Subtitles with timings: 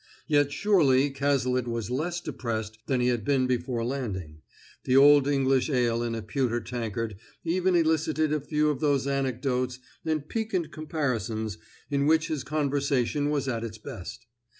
[0.25, 4.41] Yet surely Cazalet was less depressed than he had been before landing;
[4.83, 9.77] the old English ale in a pewter tankard even elicited a few of those anecdotes
[10.03, 11.59] and piquant comparisons
[11.91, 14.25] in which his conversation was at its best.